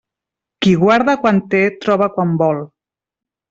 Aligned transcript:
Qui 0.65 0.73
guarda 0.83 1.15
quan 1.25 1.43
té, 1.53 1.63
troba 1.87 2.11
quan 2.19 2.35
vol. 2.45 2.67